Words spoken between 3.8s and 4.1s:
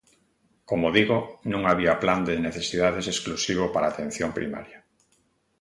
a